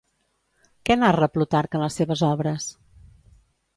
Què 0.89 0.97
narra 1.01 1.29
Plutarc 1.35 1.77
en 1.81 1.85
les 1.85 1.99
seves 2.01 2.25
obres? 2.31 2.67